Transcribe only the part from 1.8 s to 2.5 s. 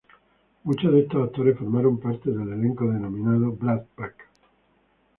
parte